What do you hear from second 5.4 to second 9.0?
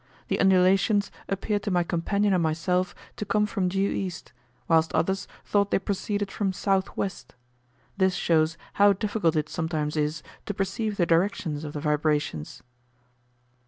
thought they proceeded from south west: this shows how